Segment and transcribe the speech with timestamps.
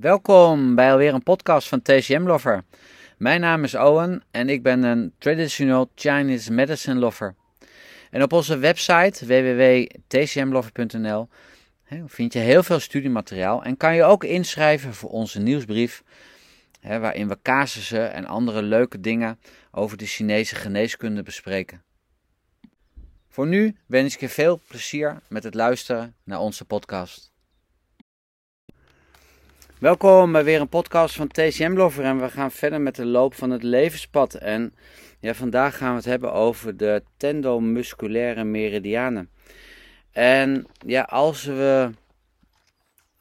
[0.00, 2.64] Welkom bij alweer een podcast van TCM Lover.
[3.18, 7.34] Mijn naam is Owen en ik ben een traditional Chinese medicine lover.
[8.10, 11.28] En op onze website www.tcmlover.nl
[12.06, 16.02] vind je heel veel studiemateriaal en kan je ook inschrijven voor onze nieuwsbrief,
[16.82, 19.38] waarin we casussen en andere leuke dingen
[19.70, 21.82] over de Chinese geneeskunde bespreken.
[23.28, 27.29] Voor nu wens ik je veel plezier met het luisteren naar onze podcast.
[29.80, 33.34] Welkom bij weer een podcast van TCM Lover en we gaan verder met de loop
[33.34, 34.34] van het levenspad.
[34.34, 34.74] En
[35.20, 39.30] ja, vandaag gaan we het hebben over de tendomusculaire meridianen.
[40.12, 41.90] En ja, als we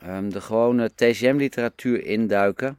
[0.07, 2.77] um, de gewone TCM-literatuur induiken,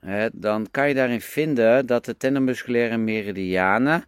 [0.00, 4.04] hè, dan kan je daarin vinden dat de tendomusculaire meridianen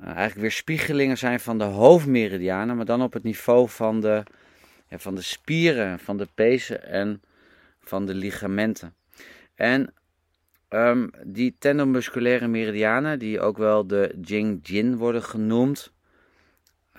[0.00, 4.22] uh, eigenlijk weer spiegelingen zijn van de hoofdmeridianen, maar dan op het niveau van de,
[4.88, 7.22] ja, van de spieren, van de pezen en
[7.88, 8.94] van de ligamenten.
[9.54, 9.94] En
[10.68, 15.92] um, die tendomusculaire meridianen, die ook wel de Jing-Jin worden genoemd,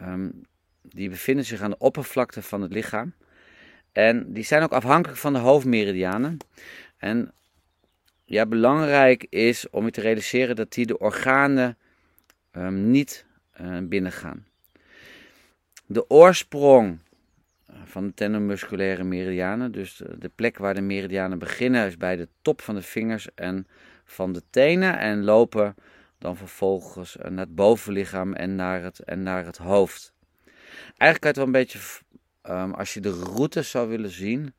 [0.02, 0.42] um,
[0.82, 3.14] die bevinden zich aan de oppervlakte van het lichaam.
[3.92, 6.38] En die zijn ook afhankelijk van de hoofdmeridianen.
[6.98, 7.32] En
[8.26, 11.78] ja, belangrijk is om je te realiseren dat die de organen
[12.52, 13.26] um, niet
[13.62, 14.46] uh, binnengaan.
[15.86, 17.00] De oorsprong
[17.86, 19.72] van de tendomusculaire meridianen.
[19.72, 23.68] Dus de plek waar de meridianen beginnen is bij de top van de vingers en
[24.04, 25.76] van de tenen en lopen
[26.18, 30.14] dan vervolgens naar het bovenlichaam en naar het, en naar het hoofd.
[30.98, 31.80] Eigenlijk kan het wel een beetje,
[32.44, 34.54] um, als je de route zou willen zien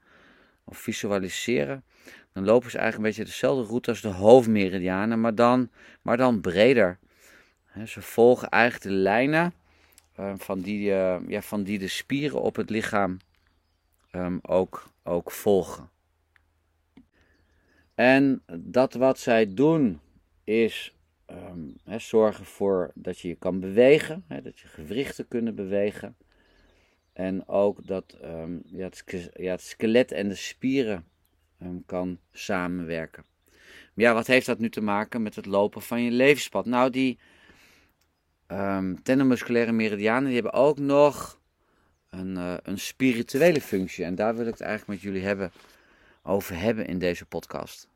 [0.64, 1.84] of visualiseren,
[2.32, 5.70] dan lopen ze eigenlijk een beetje dezelfde route als de hoofdmeridianen, maar dan,
[6.02, 6.98] maar dan breder.
[7.86, 9.52] ze volgen eigenlijk de lijnen
[10.20, 13.16] Ehm, van, die, uh, ja, van die de spieren op het lichaam
[14.12, 15.90] um, ook, ook volgen.
[17.94, 20.00] En dat wat zij doen
[20.44, 20.94] is
[21.84, 26.16] he, zorgen voor dat je je kan bewegen, dat je gewrichten kunnen bewegen.
[27.12, 28.16] En ook dat
[28.64, 31.04] ja, het, ja, het, skelet en de spieren
[31.86, 33.24] kan samenwerken.
[33.94, 36.66] Maar ja, wat heeft dat nu te maken met het lopen van je levenspad?
[36.66, 37.18] Nou, die,
[38.52, 38.98] um,
[39.76, 41.40] meridianen die hebben ook nog
[42.10, 44.04] een, uh, een spirituele functie.
[44.04, 45.52] En daar wil ik het eigenlijk met jullie hebben,
[46.22, 47.88] over hebben in deze podcast.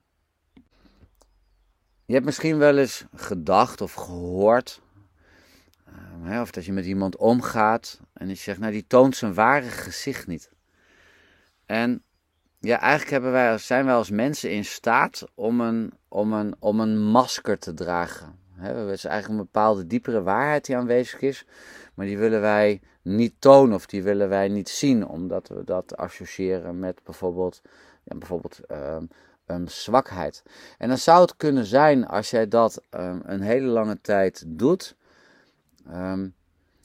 [2.07, 4.81] Je hebt misschien wel eens gedacht of gehoord,
[6.23, 9.69] hè, of dat je met iemand omgaat en je zegt, nou die toont zijn ware
[9.69, 10.51] gezicht niet.
[11.67, 12.03] En
[12.61, 17.03] ja, eigenlijk wij, zijn wij als mensen in staat om een, om, een, om een
[17.03, 18.39] masker te dragen.
[18.57, 21.47] Het is eigenlijk een bepaalde diepere waarheid die aanwezig is,
[21.95, 25.97] maar die willen wij niet tonen of die willen wij niet zien, omdat we dat
[25.97, 27.63] associëren met bijvoorbeeld,
[28.05, 28.61] ja, bijvoorbeeld
[29.47, 30.43] um, zwakheid.
[30.79, 34.97] En dan zou het kunnen zijn als jij dat um, een hele lange tijd doet,
[35.91, 36.35] um,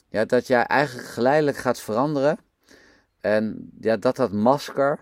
[0.08, 2.38] ja, dat jij eigenlijk geleidelijk gaat veranderen
[3.20, 4.98] en ja, dat dat masker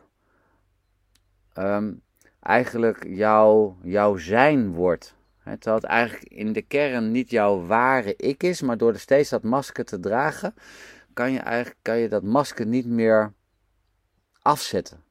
[2.40, 5.16] eigenlijk jouw, jouw zijn wordt.
[5.50, 9.42] Terwijl het eigenlijk in de kern niet jouw ware ik is, maar door steeds dat
[9.42, 10.54] masker te dragen,
[11.12, 13.32] kan je eigenlijk kan je dat masker niet meer
[14.42, 15.06] afzetten.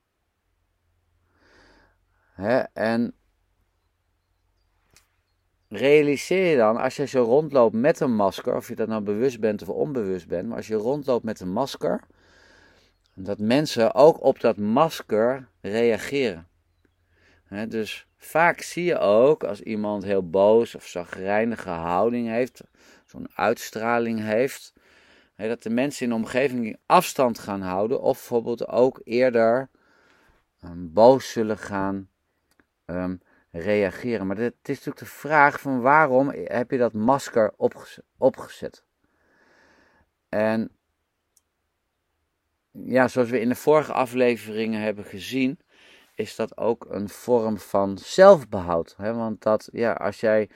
[2.73, 3.13] en
[5.67, 9.39] realiseer je dan, als je zo rondloopt met een masker, of je dat nou bewust
[9.39, 12.03] bent of onbewust bent, maar als je rondloopt met een masker,
[13.13, 16.47] dat mensen ook op dat masker reageren.
[17.67, 22.63] dus Vaak zie je ook als iemand heel boos of zagrijnige houding heeft,
[23.05, 24.73] zo'n uitstraling heeft,
[25.35, 29.69] dat de mensen in de omgeving afstand gaan houden of bijvoorbeeld ook eerder
[30.63, 32.09] um, boos zullen gaan
[32.85, 34.27] um, reageren.
[34.27, 37.53] Maar het is natuurlijk de vraag van waarom heb je dat masker
[38.17, 38.83] opgezet?
[40.29, 40.71] En
[42.71, 45.59] ja, zoals we in de vorige afleveringen hebben gezien,
[46.17, 48.93] is dat ook een vorm van zelfbehoud.
[48.97, 49.13] Hè?
[49.13, 50.49] Want dat, ja, als jij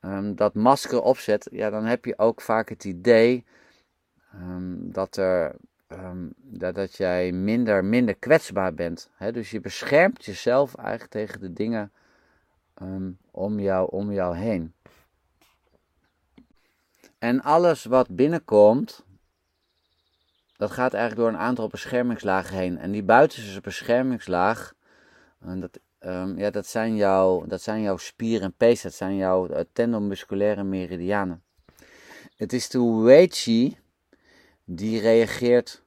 [0.00, 3.44] um, dat masker opzet, ja, dan heb je ook vaak het idee
[4.34, 5.56] um, dat, er,
[5.88, 9.10] um, dat, dat jij minder, minder kwetsbaar bent.
[9.14, 9.32] Hè?
[9.32, 11.92] Dus je beschermt jezelf eigenlijk tegen de dingen
[13.30, 14.74] om, jou, om jou heen.
[17.18, 19.04] En alles wat binnenkomt,
[20.62, 22.78] dat gaat eigenlijk door een aantal beschermingslagen heen.
[22.78, 24.74] En die buitenste beschermingslaag,
[25.38, 29.48] dat, um, ja, dat, zijn jouw, dat zijn jouw spieren en pees, dat zijn jouw
[29.48, 31.42] uh, tendomusculaire meridianen.
[32.36, 33.78] Het is de Weiqi
[34.64, 35.82] die reageert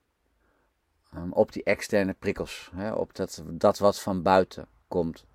[1.14, 5.26] ehm, op die externe prikkels, hè, op dat, dat wat van buiten komt.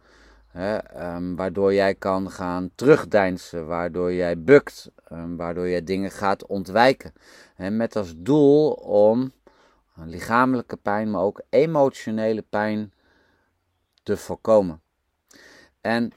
[0.50, 6.47] Hè, ehm, waardoor jij kan gaan terugdeinsen, waardoor jij bukt, um, waardoor je dingen gaat
[6.47, 7.12] ontwijken.
[7.55, 9.32] Hè, met als doel om
[10.05, 12.93] lichamelijke pijn, maar ook emotionele pijn
[14.02, 14.81] te voorkomen.
[15.81, 16.12] En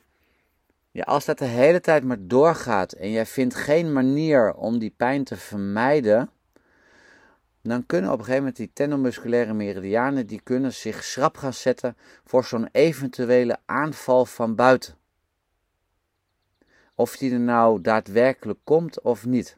[0.91, 4.93] ja, als dat de hele tijd maar doorgaat en jij vindt geen manier om die
[4.97, 6.29] pijn te vermijden,
[7.63, 11.97] dan kunnen op een gegeven moment die tendomusculaire meridianen die kunnen zich schrap gaan zetten
[12.25, 14.97] voor zo'n eventuele aanval van buiten.
[16.95, 19.57] Of die er nou daadwerkelijk komt of niet.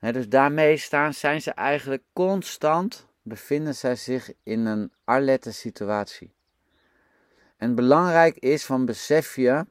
[0.00, 6.34] dus daarmee staan, zijn ze eigenlijk constant, bevinden zij zich in een alerte situatie.
[7.56, 9.66] En belangrijk is van besef je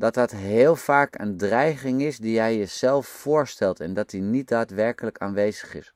[0.00, 4.48] dat dat heel vaak een dreiging is die jij jezelf voorstelt en dat die niet
[4.48, 5.94] daadwerkelijk aanwezig is.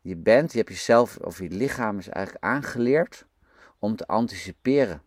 [0.00, 3.26] Je bent, je hebt jezelf of je lichaam is eigenlijk aangeleerd
[3.78, 5.02] om te anticiperen.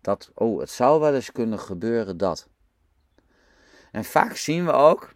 [0.00, 2.48] Dat, oh, het zou wel eens kunnen gebeuren dat.
[3.92, 5.14] En vaak zien we ook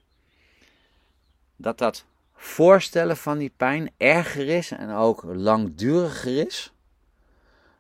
[1.56, 6.72] dat dat voorstellen van die pijn erger is en ook langduriger is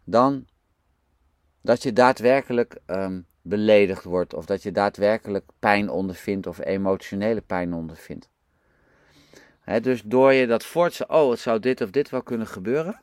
[0.04, 0.46] dan
[1.60, 7.72] dat je daadwerkelijk um, beledigd wordt of dat je daadwerkelijk pijn ondervindt of emotionele pijn
[7.72, 8.28] ondervindt.
[9.82, 13.00] dus door je dat voor te oh, het zou dit of dit wel kunnen gebeuren,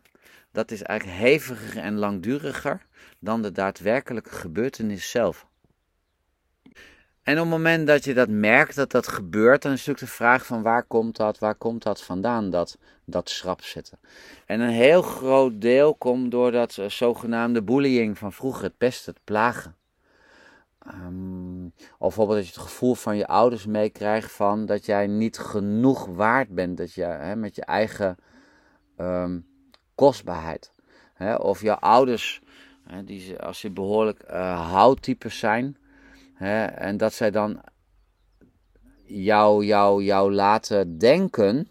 [0.51, 2.85] dat is eigenlijk heviger en langduriger
[3.19, 5.47] dan de daadwerkelijke gebeurtenis zelf.
[7.23, 10.17] En op het moment dat je dat merkt, dat dat gebeurt, dan is natuurlijk de
[10.17, 13.99] vraag van waar komt dat, waar komt dat vandaan, dat, dat schrap zetten.
[14.45, 19.13] En een heel groot deel komt door dat uh, zogenaamde bullying van vroeger, het pesten,
[19.13, 19.75] het plagen.
[20.85, 26.05] Of bijvoorbeeld dat je het gevoel van je ouders meekrijgt van dat jij niet genoeg
[26.05, 28.15] waard bent, dat je hè, met je eigen
[28.97, 29.47] um,
[29.95, 30.73] kostbaarheid.
[31.13, 32.41] Hè, of jouw ouders,
[32.83, 35.77] hè, die, als ze behoorlijk uh, houttypes zijn,
[36.35, 37.61] Hè, en dat zij dan
[39.05, 41.69] jou, jou, jou laten denken.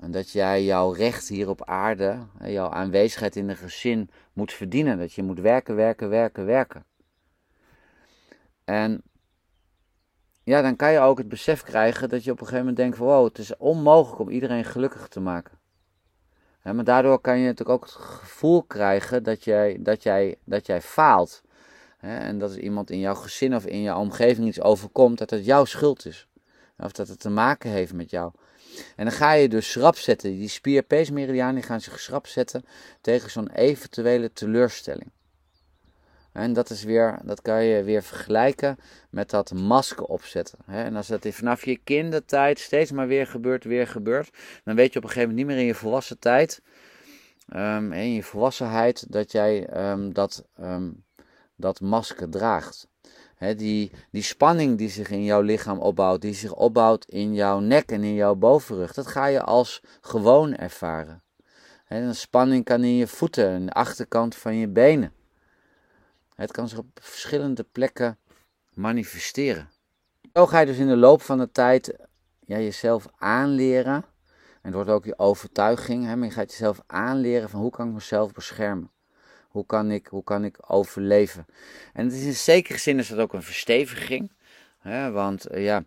[0.00, 4.98] En dat jij jouw recht hier op aarde, jouw aanwezigheid in een gezin moet verdienen.
[4.98, 6.84] Dat je moet werken, werken, werken, werken.
[8.66, 9.02] En
[10.42, 12.96] ja, dan kan je ook het besef krijgen dat je op een gegeven moment denkt
[12.96, 15.58] van wow, het is onmogelijk om iedereen gelukkig te maken.
[16.62, 20.80] maar daardoor kan je natuurlijk ook het gevoel krijgen dat jij, dat jij, dat jij
[20.80, 21.42] faalt.
[21.98, 25.44] En dat er iemand in jouw gezin of in jouw omgeving iets overkomt, dat het
[25.44, 26.28] jouw schuld is.
[26.78, 28.32] Of dat het te maken heeft met jou.
[28.96, 30.30] En dan ga je dus schrap zetten.
[30.30, 32.64] Die spierpeesmeridianen gaan zich schrap zetten
[33.00, 35.10] tegen zo'n eventuele teleurstelling.
[36.36, 38.78] En dat, is weer, dat kan je weer vergelijken
[39.10, 40.58] met dat masker opzetten.
[40.66, 44.30] En als dat vanaf je kindertijd steeds maar weer gebeurt, weer gebeurt,
[44.64, 46.62] dan weet je op een gegeven moment niet meer in je volwassen tijd,
[47.54, 51.04] um, in je volwassenheid, dat jij um, dat um,
[51.56, 52.88] dat masker draagt.
[53.56, 57.90] die, die spanning die zich in jouw lichaam opbouwt, die zich opbouwt in jouw nek
[57.90, 61.22] en in jouw bovenrug, dat ga je als gewoon ervaren.
[61.84, 65.12] He, een spanning kan in je voeten en de achterkant van je benen.
[66.36, 68.18] Het kan zich op verschillende plekken
[68.74, 69.70] manifesteren.
[70.32, 71.96] Zo ga je dus in de loop van de tijd
[72.40, 73.94] ja, jezelf aanleren.
[73.94, 76.04] En het wordt ook je overtuiging.
[76.04, 78.90] Hè, maar je gaat jezelf aanleren van hoe kan ik mezelf beschermen.
[79.48, 81.46] Hoe kan ik, hoe kan ik overleven?
[81.92, 84.32] En is in zekere zin is dat ook een versteviging.
[84.78, 85.84] Hè, want uh, ja,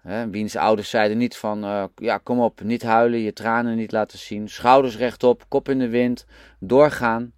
[0.00, 3.92] hè, wiens ouders zeiden niet van, uh, ja kom op, niet huilen, je tranen niet
[3.92, 4.48] laten zien.
[4.48, 6.26] Schouders rechtop, kop in de wind,
[6.58, 7.32] doorgaan.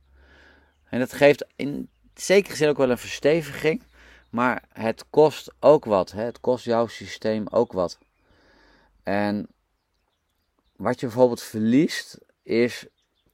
[0.89, 1.89] En dat geeft in
[2.21, 3.83] zekere zin ook wel een versteviging.
[4.31, 6.13] Maar het kost ook wat.
[6.13, 6.23] Hè?
[6.23, 7.99] Het kost jouw systeem ook wat.
[9.03, 9.49] En
[10.77, 12.87] wat je bijvoorbeeld verliest, is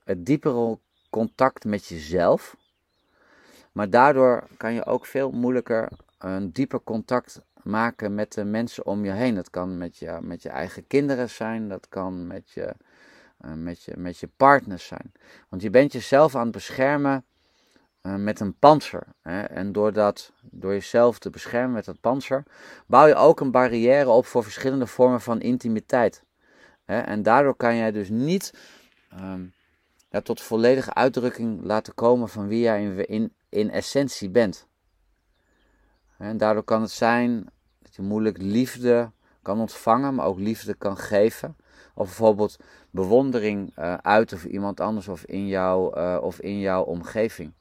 [0.05, 0.79] het diepere
[1.11, 2.57] contact met jezelf.
[3.73, 9.05] Maar daardoor kan je ook veel moeilijker een dieper contact maken met de mensen om
[9.05, 9.35] je heen.
[9.35, 12.75] Dat kan met je, met je eigen kinderen zijn, dat kan met je,
[13.45, 15.13] uh, met, je, met je partners zijn.
[15.49, 17.25] Want je bent jezelf aan het beschermen
[18.03, 19.07] met een panzer.
[19.23, 22.43] En door, dat, door jezelf te beschermen met dat panzer,
[22.87, 26.25] bouw je ook een barrière op voor verschillende vormen van intimiteit.
[26.85, 28.55] En daardoor kan jij dus niet.
[30.11, 34.67] Ja, tot volledige uitdrukking laten komen van wie jij in, in, in essentie bent.
[36.19, 37.45] En daardoor kan het zijn
[37.79, 39.11] dat je moeilijk liefde
[39.43, 41.57] kan ontvangen, maar ook liefde kan geven.
[41.95, 42.57] Of bijvoorbeeld
[42.91, 47.53] bewondering uh, uiten voor iemand anders of in, jou, uh, of in jouw omgeving.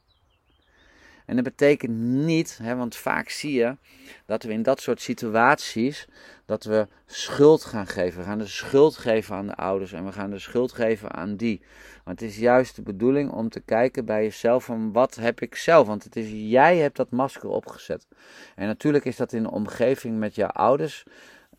[1.26, 3.78] En dat betekent niet, hè, want vaak zie je
[4.26, 6.08] dat we in dat soort situaties,
[6.46, 8.20] dat we schuld gaan geven.
[8.20, 11.36] We gaan de schuld geven aan de ouders en we gaan de schuld geven aan
[11.36, 11.62] die.
[12.04, 15.56] Want het is juist de bedoeling om te kijken bij jezelf van wat heb ik
[15.56, 15.88] zelf.
[15.88, 18.08] Want het is jij hebt dat masker opgezet.
[18.56, 21.04] En natuurlijk is dat in de omgeving met jouw ouders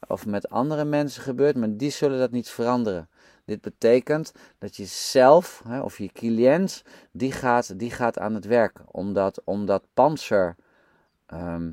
[0.08, 3.08] of met andere mensen gebeurd, maar die zullen dat niet veranderen.
[3.44, 8.44] Dit betekent dat je zelf hè, of je cliënt, die gaat, die gaat aan het
[8.44, 10.56] werk om dat, om dat panzer
[11.26, 11.70] ehm,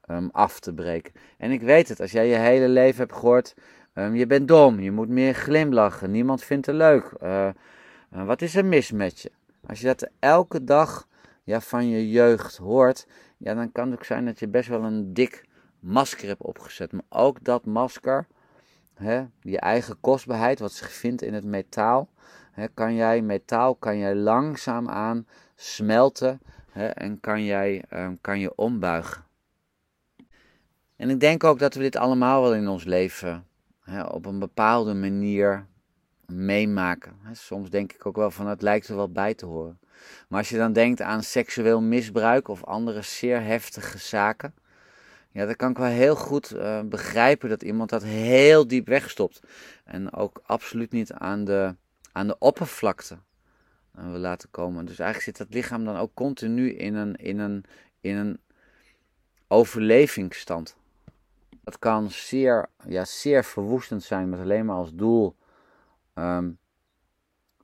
[0.00, 1.12] ehm, af te breken.
[1.38, 3.54] En ik weet het, als jij je hele leven hebt gehoord,
[3.94, 7.12] um, je bent dom, je moet meer glimlachen, niemand vindt het leuk.
[7.22, 7.48] Uh,
[8.08, 9.30] wat is er mis met je?
[9.66, 11.08] Als je dat elke dag
[11.44, 13.06] ja, van je jeugd hoort,
[13.36, 15.44] ja, dan kan het ook zijn dat je best wel een dik
[15.80, 16.92] masker hebt opgezet.
[16.92, 18.26] Maar ook dat masker
[19.00, 22.08] hè, je eigen kostbaarheid, wat zich vindt in het metaal,
[22.52, 26.40] hè, kan jij, metaal kan jij langzaamaan smelten
[26.70, 29.24] hè, en kan jij um, kan je ombuigen.
[30.96, 33.46] En ik denk ook dat we dit allemaal wel in ons leven
[33.80, 35.66] hè, op een bepaalde manier
[36.26, 37.18] meemaken.
[37.32, 39.78] Soms denk ik ook wel van het lijkt er wel bij te horen.
[40.28, 44.54] Maar als je dan denkt aan seksueel misbruik of andere zeer heftige zaken,
[45.32, 49.40] ja, dan kan ik wel heel goed uh, begrijpen dat iemand dat heel diep wegstopt.
[49.84, 51.74] En ook absoluut niet aan de,
[52.12, 53.18] aan de oppervlakte
[53.98, 54.84] uh, wil laten komen.
[54.84, 57.64] Dus eigenlijk zit dat lichaam dan ook continu in een, in een,
[58.00, 58.40] in een
[59.48, 60.76] overlevingsstand.
[61.64, 65.36] Dat kan zeer, ja, zeer verwoestend zijn met alleen maar als doel
[66.14, 66.58] um,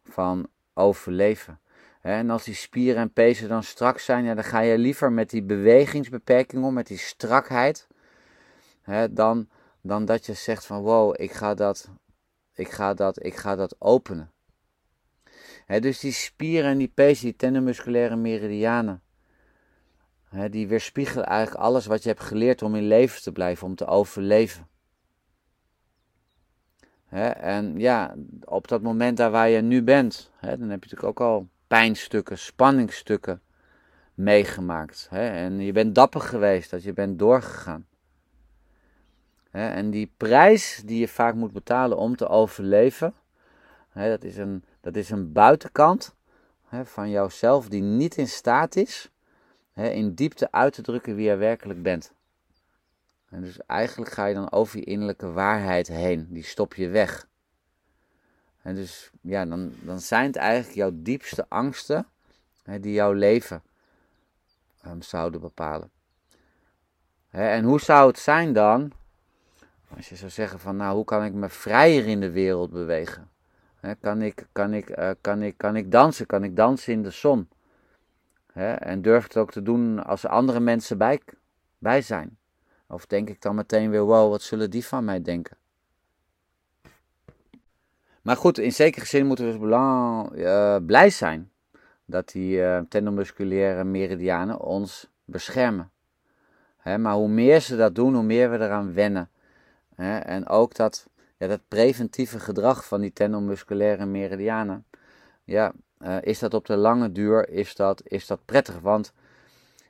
[0.05, 1.61] van overleven.
[2.07, 5.31] En als die spieren en pezen dan strak zijn, ja, dan ga je liever met
[5.31, 7.89] die bewegingsbeperking om, met die strakheid,
[8.83, 9.49] hè, dan,
[9.81, 11.91] dan dat je zegt van wow, ik ga dat,
[12.55, 14.31] ik ga dat, ik ga dat openen.
[15.65, 19.03] Hè, dus die spieren en die pezen, die tendomusculaire meridianen,
[20.29, 23.75] hè, die weerspiegelen eigenlijk alles wat je hebt geleerd om in leven te blijven, om
[23.75, 24.69] te overleven.
[27.07, 31.05] Hè, en ja, op dat moment daar waar je nu bent, dan heb je natuurlijk
[31.05, 33.41] ook al pijnstukken, spanningsstukken
[34.15, 35.07] meegemaakt.
[35.11, 35.29] Hè?
[35.29, 37.87] En je bent dapper geweest, dat je bent doorgegaan.
[39.51, 39.69] Hè?
[39.69, 43.15] En die prijs die je vaak moet betalen om te overleven,
[43.89, 46.15] hè, dat, is een, dat is een buitenkant
[46.69, 49.11] hè, van jouzelf die niet in staat is
[49.73, 52.13] hè, in diepte uit te drukken wie je werkelijk bent.
[53.29, 57.29] En dus eigenlijk ga je dan over je innerlijke waarheid heen, die stop je weg.
[58.67, 62.07] En dus ja, dan, dan zijn het eigenlijk jouw diepste angsten
[62.63, 63.63] hè, die jouw leven
[64.87, 65.91] um, zouden bepalen.
[67.29, 68.93] Hè, en hoe zou het zijn dan,
[69.97, 73.31] als je zou zeggen van nou, hoe kan ik me vrijer in de wereld bewegen?
[73.77, 76.27] Hè, kan, ik, kan, ik, uh, kan, ik, kan ik dansen?
[76.27, 77.49] Kan ik dansen in de zon?
[78.53, 81.21] Hè, en durf het ook te doen als er andere mensen bij,
[81.79, 82.39] bij zijn?
[82.87, 85.57] Of denk ik dan meteen weer, wow, wat zullen die van mij denken?
[88.27, 91.51] Maar goed, in zekere zin moeten we dus uh, blij zijn
[92.05, 95.91] dat die uh, tendomusculaire meridianen ons beschermen.
[96.77, 99.31] Hè, maar hoe meer ze dat doen, hoe meer we eraan wennen.
[99.95, 104.87] Hè, en ook dat, ja, dat preventieve gedrag van die tendomusculaire meridianen,
[105.45, 108.81] ja, uh, is dat op de lange duur is dat, is dat prettig.
[108.81, 109.13] Want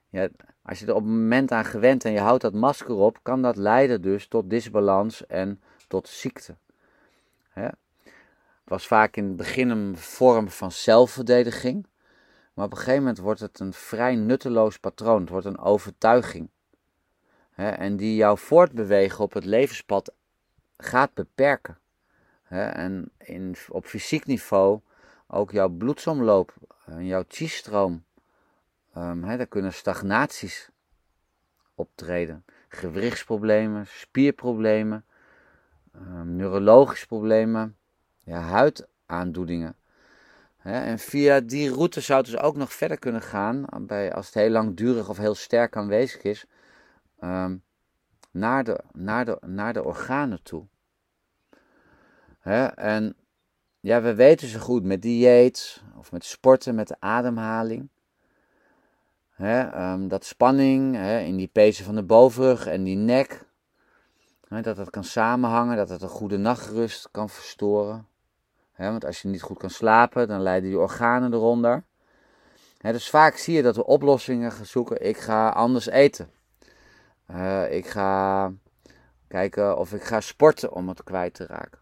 [0.09, 0.29] ja,
[0.63, 3.43] als je er op een moment aan gewend en je houdt dat masker op, kan
[3.43, 6.57] dat leiden dus tot disbalans en tot ziekte.
[7.49, 7.69] Hè?
[8.69, 11.87] Was vaak in het begin een vorm van zelfverdediging.
[12.55, 15.21] Maar op een gegeven moment wordt het een vrij nutteloos patroon.
[15.21, 16.49] Het wordt een overtuiging.
[17.51, 20.13] Hè, en die jou voortbewegen op het levenspad
[20.77, 21.79] gaat beperken.
[22.43, 24.81] Hè, en in, op fysiek niveau
[25.27, 26.55] ook jouw bloedsomloop
[26.85, 28.05] en jouw chi-stroom.
[28.97, 30.71] Um, daar kunnen stagnaties
[31.75, 32.45] optreden.
[32.69, 35.05] Gewrichtsproblemen, spierproblemen,
[35.95, 37.77] um, neurologische problemen,
[38.27, 39.77] ja, huidaandoeningen.
[40.63, 44.35] en via die route zou het dus ook nog verder kunnen gaan, bij, als het
[44.35, 46.47] heel langdurig of heel sterk aanwezig is,
[47.21, 47.63] um,
[48.31, 50.67] naar, de, naar, de, naar de organen toe.
[52.75, 53.17] en
[53.81, 57.89] ja, we weten zo goed met dieet of met sporten, met de ademhaling.
[59.39, 63.45] um, dat spanning in die pezen van de bovenrug en die nek,
[64.49, 68.07] dat dat kan samenhangen, dat het een goede nachtrust kan verstoren
[68.77, 71.83] want als je niet goed kan slapen, dan lijden die organen eronder.
[72.81, 75.07] dus vaak zie je dat we oplossingen gaan zoeken.
[75.07, 76.31] Ik ga anders eten.
[77.31, 78.53] Uh, ik ga
[79.29, 81.79] kijken of ik ga sporten om het kwijt te raken.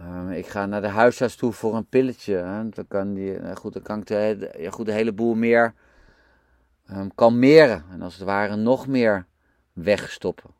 [0.00, 2.34] Uh, ik ga naar de huisarts toe voor een pilletje.
[2.34, 2.68] Hè.
[2.68, 5.74] Dan kan die, goed, dan kan ik de, ja, goed, een heleboel meer
[6.90, 9.26] um, kalmeren en als het ware nog meer
[9.72, 10.50] wegstoppen.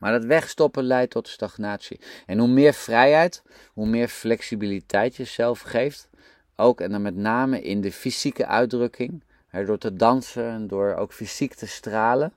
[0.00, 2.00] Maar dat wegstoppen leidt tot stagnatie.
[2.26, 3.42] En hoe meer vrijheid,
[3.72, 6.08] hoe meer flexibiliteit je zelf geeft,
[6.56, 9.22] ook en dan met name in de fysieke uitdrukking,
[9.66, 12.32] door te dansen en door ook fysiek te stralen,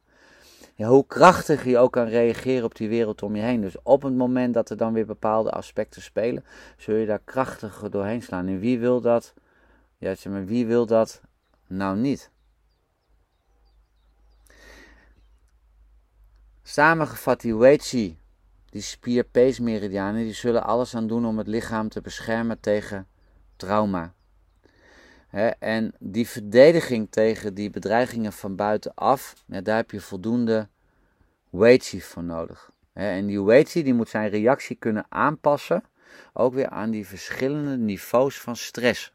[0.76, 3.62] ja, hoe krachtig je ook kan reageren op die wereld om je heen.
[3.62, 6.46] Dus op het moment dat er dan weer bepaalde aspecten spelen,
[6.78, 8.48] zul je daar krachtiger doorheen slaan.
[8.48, 9.34] En wie wil dat?
[9.98, 11.22] Ja, zeg maar, wie wil dat
[11.68, 12.32] nou niet?
[16.66, 18.18] Samengevat, die Weiqi,
[18.72, 23.08] die spier-pees-meridianen, die zullen alles aan doen om het lichaam te beschermen tegen
[23.56, 24.14] trauma.
[25.60, 30.68] en die verdediging tegen die bedreigingen van buitenaf, daar heb je voldoende
[31.50, 32.72] Weiqi voor nodig.
[32.94, 35.84] en die Weiqi die moet zijn reactie kunnen aanpassen,
[36.34, 39.14] ook weer aan die verschillende niveaus van stress.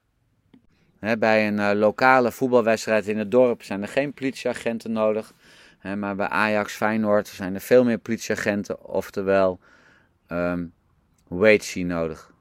[1.19, 5.35] bij een uh, lokale voetbalwedstrijd in het dorp zijn er geen politieagenten nodig
[5.82, 9.61] maar bij Ajax Feyenoord zijn er veel meer politieagenten, oftewel
[10.28, 10.73] um,
[11.75, 12.32] nodig.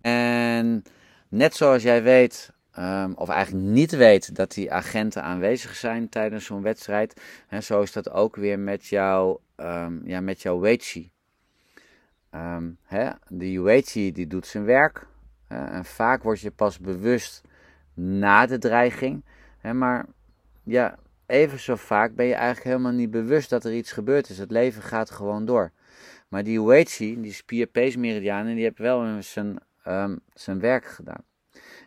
[0.00, 0.82] En
[1.28, 6.44] net zoals jij weet, um, of eigenlijk niet weet, dat die agenten aanwezig zijn tijdens
[6.44, 11.10] zo'n wedstrijd, hè, zo is dat ook weer met, jou, um, ja, met jouw wage.
[12.34, 13.60] Um, hè, die
[14.12, 15.06] die doet zijn werk.
[15.48, 17.42] En vaak word je pas bewust
[17.94, 19.24] na de dreiging.
[19.72, 20.06] Maar
[20.62, 24.38] ja, even zo vaak ben je eigenlijk helemaal niet bewust dat er iets gebeurd is.
[24.38, 25.70] Het leven gaat gewoon door.
[26.28, 31.24] Maar die Weiqi, die spier-pees-meridianen, die hebben wel zijn, um, zijn werk gedaan.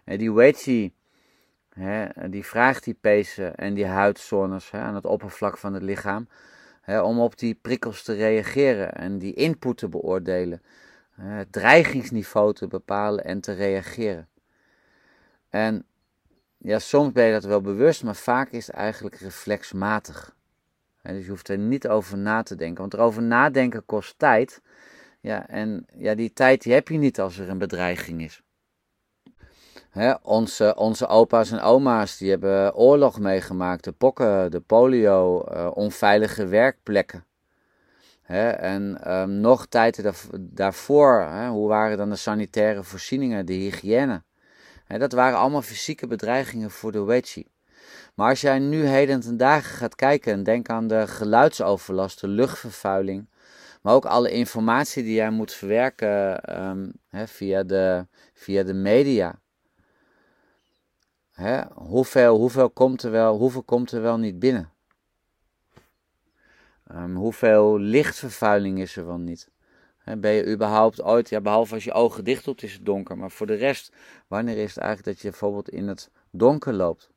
[0.04, 0.94] En die Weiqi,
[1.70, 6.28] hè, die vraagt die pezen en die huidzones hè, aan het oppervlak van het lichaam,
[6.82, 10.62] hè, om op die prikkels te reageren en die input te beoordelen.
[11.12, 14.28] Het dreigingsniveau te bepalen en te reageren.
[15.50, 15.86] En
[16.66, 20.36] ja, soms ben je dat wel bewust, maar vaak is het eigenlijk reflexmatig.
[21.02, 24.62] dus je hoeft er niet over na te denken, want erover nadenken kost tijd.
[25.22, 28.42] Ja, en ja, die tijd heb je niet als er een bedreiging is.
[30.22, 36.48] onze, onze opa's en oma's die hebben oorlog meegemaakt, de pokken, de polio, uh, onveilige
[36.48, 37.26] werkplekken.
[38.60, 44.24] en um, nog tijden daarvoor, hoe waren dan de sanitaire voorzieningen, de hygiëne?
[44.88, 47.48] Dat waren allemaal fysieke bedreigingen voor de Weiqi.
[48.14, 52.28] Maar als jij nu heden ten dagen gaat kijken en denk aan de geluidsoverlast, de
[52.28, 53.28] luchtvervuiling,
[53.82, 59.40] maar ook alle informatie die jij moet verwerken um, via, de, via de media.
[61.74, 64.70] hoeveel, hoeveel, komt er wel, hoeveel komt er wel niet binnen?
[66.92, 69.50] Um, hoeveel lichtvervuiling is er wel niet?
[70.18, 73.18] Ben je überhaupt ooit, ja, behalve als je ogen dicht doet, is het donker.
[73.18, 73.92] Maar voor de rest,
[74.28, 77.10] wanneer is het eigenlijk dat je bijvoorbeeld in het donker loopt?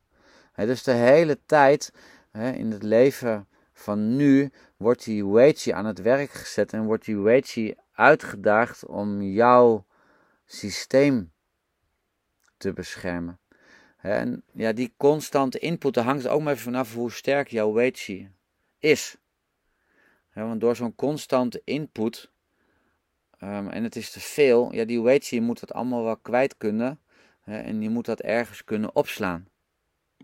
[0.55, 1.93] dus de hele tijd
[2.31, 7.17] in het leven van nu wordt die Weiqi aan het werk gezet en wordt die
[7.17, 9.85] Weiqi uitgedaagd om jouw
[10.45, 11.31] systeem
[12.57, 13.39] te beschermen.
[13.97, 18.31] En ja, die constante input, hangt ook maar even vanaf hoe sterk jouw Weiqi
[18.79, 19.17] is.
[20.33, 22.31] want door zo'n constante input
[23.39, 26.57] Ehm, en het is te veel, ja, die weet je, moet dat allemaal wel kwijt
[26.57, 26.99] kunnen.
[27.41, 29.47] Hè, en je moet dat ergens kunnen opslaan.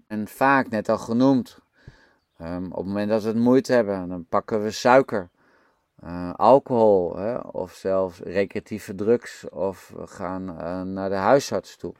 [0.08, 1.60] En vaak, net al genoemd,
[2.41, 5.30] um, op het moment dat we het moeite hebben, dan pakken we suiker,
[6.04, 11.93] uh, alcohol hè, of zelfs recreatieve drugs of we gaan uh, naar de huisarts toe.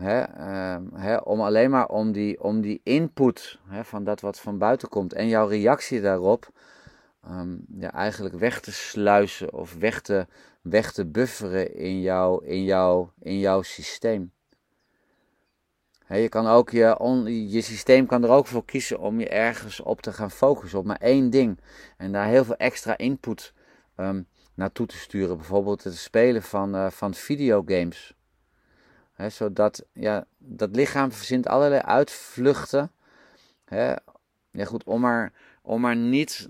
[0.00, 4.88] Um, hè, om alleen maar om die, om die input van dat wat van buiten
[4.88, 6.48] komt en jouw reactie daarop
[7.28, 10.26] Ehm, ja, eigenlijk weg te sluizen of weg te,
[10.62, 14.32] weg te bufferen in, jou, in, jou, in jouw systeem.
[16.08, 16.96] je, kan ook je,
[17.50, 20.84] je systeem kan er ook voor kiezen om je ergens op te gaan focussen, op
[20.84, 21.60] maar één ding.
[21.96, 23.52] En daar heel veel extra input
[23.96, 25.36] um, naartoe te sturen.
[25.36, 28.14] Bijvoorbeeld het spelen van, uh, van videogames.
[29.28, 32.92] zodat ja, dat lichaam verzint allerlei uitvluchten.
[34.50, 36.48] ja, goed, om maar, om maar niet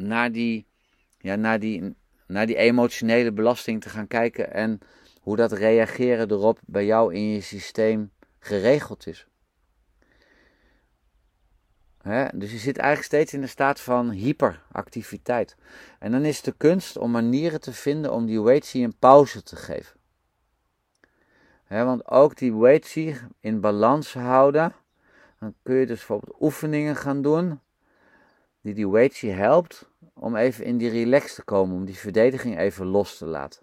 [0.00, 0.66] naar die,
[1.18, 1.94] ja, naar die,
[2.26, 4.80] naar die emotionele belasting te gaan kijken en
[5.20, 9.26] hoe dat reageren erop bij jou in je systeem geregeld is.
[12.34, 15.56] dus je zit eigenlijk steeds in de staat van hyperactiviteit.
[15.98, 19.56] En dan is de kunst om manieren te vinden om die Weiqi een pauze te
[19.56, 19.96] geven.
[21.68, 24.74] want ook die Weiqi in balans houden,
[25.38, 27.60] dan kun je dus bijvoorbeeld oefeningen gaan doen
[28.60, 29.89] die die Weiqi helpt
[30.20, 33.62] om even in die relax te komen, om die verdediging even los te laten.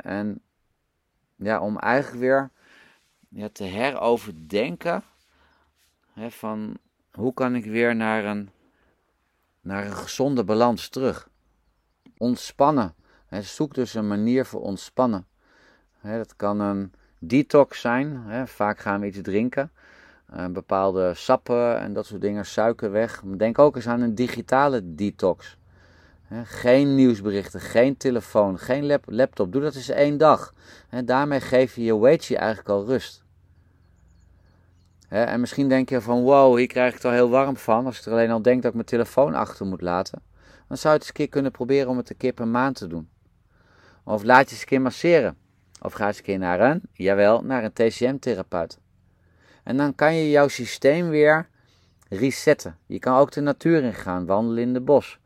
[0.00, 0.40] en
[1.36, 2.50] ja, om eigenlijk weer
[3.28, 5.02] ja, te heroverdenken
[6.28, 6.76] van
[7.12, 8.50] hoe kan ik weer naar een,
[9.60, 11.28] naar een gezonde balans terug.
[12.16, 12.94] Ontspannen.
[13.40, 15.26] Zoek dus een manier voor ontspannen.
[16.02, 18.24] Dat kan een detox zijn.
[18.48, 19.72] Vaak gaan we iets drinken.
[20.34, 23.22] Uh, bepaalde sappen en dat soort dingen, suiker weg.
[23.36, 25.56] Denk ook eens aan een digitale detox.
[26.44, 29.52] geen nieuwsberichten, geen telefoon, geen laptop.
[29.52, 30.54] Doe dat eens één dag.
[31.04, 33.24] daarmee geef je je weightje eigenlijk al rust.
[35.08, 37.86] en misschien denk je van wow, hier krijg ik het al heel warm van.
[37.86, 40.22] Als ik er alleen al denk dat ik mijn telefoon achter moet laten.
[40.68, 42.76] Dan zou je het eens een keer kunnen proberen om het een keer per maand
[42.76, 43.08] te doen.
[44.04, 45.36] Of laat je eens een keer masseren.
[45.80, 48.78] Of ga eens een keer naar een, jawel, naar een TCM-therapeut.
[49.66, 51.48] En dan kan je jouw systeem weer
[52.08, 52.76] resetten.
[52.86, 55.18] Je kan ook de natuur in gaan, wandelen in de bos.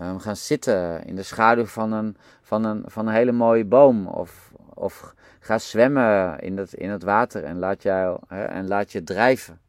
[0.00, 4.06] Um, gaan zitten in de schaduw van een, van een, van een hele mooie boom.
[4.06, 9.04] Of, of ga zwemmen in het, in het water en laat, jou, en laat je
[9.04, 9.60] drijven.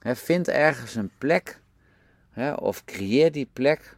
[0.00, 1.60] Vind ergens een plek,
[2.56, 3.96] of creëer die plek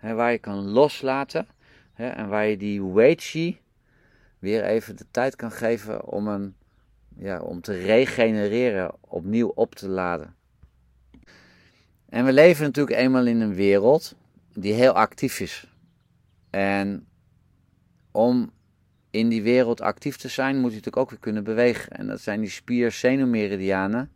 [0.00, 1.46] waar je kan loslaten.
[1.94, 3.60] en waar je die Weichi
[4.38, 6.54] weer even de tijd kan geven om een
[7.16, 10.34] ja, om te regenereren, opnieuw op te laden.
[12.08, 14.14] En we leven natuurlijk eenmaal in een wereld
[14.52, 15.68] die heel actief is.
[16.50, 17.06] En
[18.10, 18.52] om
[19.10, 21.92] in die wereld actief te zijn, moet je natuurlijk ook weer kunnen bewegen.
[21.92, 24.10] En dat zijn die spier-zenuwmeridianen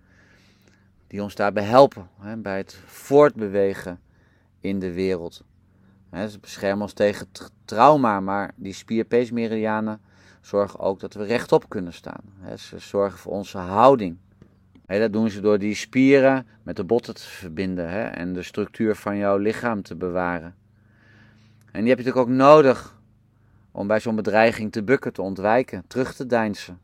[1.06, 4.00] die ons daarbij helpen, hè, bij het voortbewegen
[4.60, 5.44] in de wereld.
[6.10, 7.26] Hè, ze beschermen ons tegen
[7.64, 10.00] trauma, maar die spier-peesmeridianen
[10.40, 12.22] zorgen ook dat we rechtop kunnen staan.
[12.56, 14.16] Ze zorgen voor onze houding.
[14.86, 19.16] Dat doen ze door die spieren met de botten te verbinden en de structuur van
[19.16, 20.54] jouw lichaam te bewaren.
[21.72, 22.96] En die heb je natuurlijk ook nodig
[23.72, 26.80] om bij zo'n bedreiging te bukken, te ontwijken, terug te deinsen.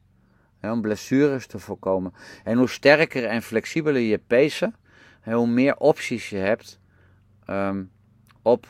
[0.61, 2.13] Om blessures te voorkomen.
[2.45, 4.75] En hoe sterker en flexibeler je pezen,
[5.23, 6.81] hoe meer opties je hebt
[7.51, 7.91] um,
[8.43, 8.67] op,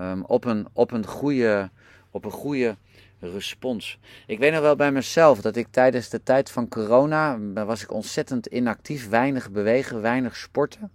[0.00, 1.70] um, op, een, op, een goede,
[2.10, 2.76] op een goede
[3.20, 3.98] respons.
[4.26, 7.92] Ik weet nog wel bij mezelf dat ik tijdens de tijd van corona was ik
[7.92, 10.90] ontzettend inactief, weinig bewegen, weinig sporten.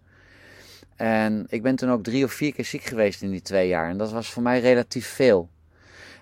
[0.96, 3.90] En ik ben toen ook drie of vier keer ziek geweest in die twee jaar.
[3.90, 5.50] En dat was voor mij relatief veel.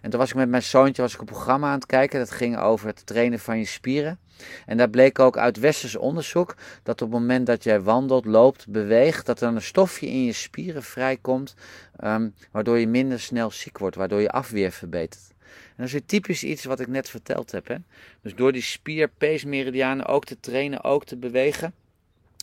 [0.08, 2.20] En toen was ik met mijn zoontje was ik een programma aan het kijken.
[2.20, 4.20] Dat ging over het trainen van je spieren.
[4.66, 8.68] En daar bleek ook uit westers onderzoek dat op het moment dat jij wandelt, loopt,
[8.68, 11.56] beweegt, dat er een stofje in je spieren vrijkomt,
[12.04, 15.34] um, waardoor je minder snel ziek wordt, waardoor je afweer verbetert.
[15.76, 17.68] En dat is typisch iets wat ik net verteld heb.
[17.68, 17.76] Hè?
[18.22, 21.74] Dus door die spier-peesmeridianen ook te trainen, ook te bewegen,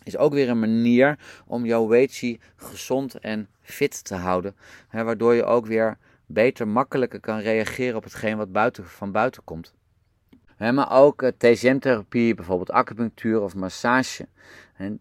[0.03, 4.57] is ook weer een manier om jouw weetsie gezond en fit te houden.
[4.88, 5.05] Hè?
[5.05, 9.75] Waardoor je ook weer beter, makkelijker kan reageren op hetgeen wat buiten, van buiten komt.
[10.57, 14.29] Hè, maar ook uh, TCM-therapie, bijvoorbeeld acupunctuur of massage,
[14.75, 14.99] en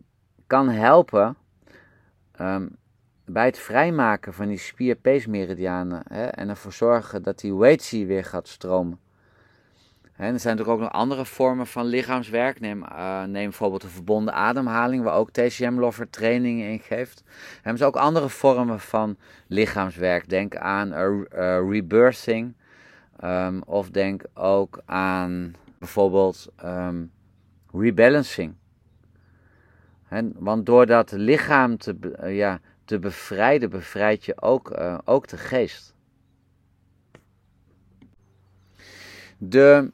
[0.48, 1.36] kan helpen
[2.42, 2.76] um,
[3.26, 9.00] bij het vrijmaken van die spier-peesmeridianen en ervoor zorgen dat die Weiqi weer gaat stromen.
[10.14, 12.60] Er zijn natuurlijk ook nog andere vormen van lichaamswerk.
[12.60, 17.24] Neem, uh, neem bijvoorbeeld de verbonden ademhaling, waar ook TCM Lover trainingen in geeft.
[17.64, 20.30] Er zijn ook andere vormen van lichaamswerk.
[20.30, 22.54] Denk aan uh, rebirthing.
[23.24, 27.12] Um, of denk ook aan bijvoorbeeld um,
[27.72, 28.56] rebalancing.
[30.10, 31.96] En, want door dat lichaam te,
[32.26, 35.96] ja, te bevrijden, bevrijd je ook, ook de geest.
[39.38, 39.92] De,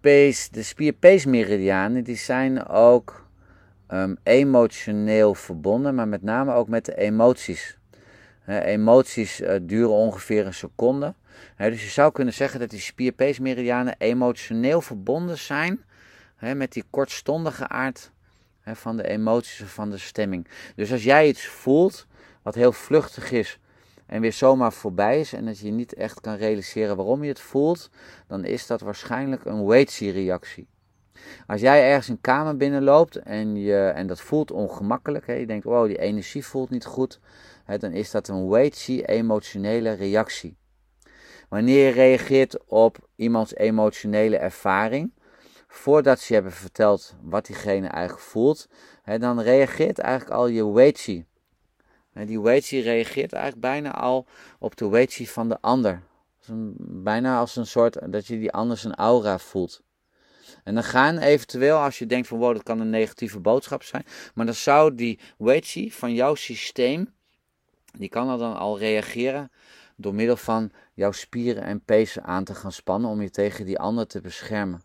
[0.00, 3.28] de spierpeesmeridianen die zijn ook
[3.88, 7.78] um, emotioneel verbonden, maar met name ook met de emoties.
[8.46, 11.14] Emoties uh, duren ongeveer een seconde.
[11.56, 15.84] dus je zou kunnen zeggen dat die spierpeesmeridianen emotioneel verbonden zijn
[16.56, 18.10] met die kortstondige aard
[18.64, 20.48] van de emoties of van de stemming.
[20.76, 22.06] Dus als jij iets voelt
[22.42, 23.58] wat heel vluchtig is
[24.12, 27.40] en weer zomaar voorbij is en dat je niet echt kan realiseren waarom je het
[27.40, 27.90] voelt,
[28.26, 30.68] dan is dat waarschijnlijk een Weiqi-reactie.
[31.46, 35.64] Als jij ergens een kamer binnenloopt en, je, en dat voelt ongemakkelijk, hè, je denkt,
[35.64, 37.20] wow, die energie voelt niet goed,
[37.64, 40.56] hè, dan is dat een Weiqi-emotionele reactie.
[41.48, 45.12] Wanneer je reageert op iemands emotionele ervaring,
[45.66, 48.68] voordat ze hebben verteld wat diegene eigenlijk voelt,
[49.02, 51.24] hè, dan reageert eigenlijk al je Weiqi.
[52.14, 54.26] Die Weiqi reageert eigenlijk bijna al
[54.58, 56.02] op de Weiqi van de ander.
[56.78, 59.82] bijna als een soort dat je die ander zijn aura voelt.
[60.64, 64.04] En dan gaan eventueel, als je denkt van wow, dat kan een negatieve boodschap zijn,
[64.34, 67.14] maar dan zou die Weiqi van jouw systeem,
[67.98, 69.50] die kan er dan al reageren
[69.96, 73.78] door middel van jouw spieren en pezen aan te gaan spannen om je tegen die
[73.78, 74.82] ander te beschermen.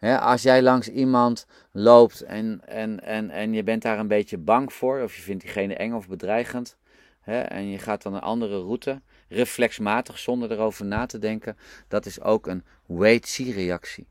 [0.00, 4.72] Als jij langs iemand loopt en, en, en, en je bent daar een beetje bang
[4.72, 6.76] voor, of je vindt diegene eng of bedreigend,
[7.24, 11.56] en je gaat dan een andere route, reflexmatig zonder erover na te denken,
[11.88, 14.06] dat is ook een wait-see-reactie.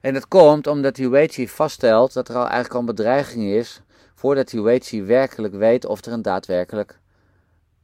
[0.00, 3.82] En dat komt omdat die wait-see vaststelt dat er al eigenlijk al een bedreiging is,
[4.14, 6.98] voordat die wait-see werkelijk weet of er een daadwerkelijk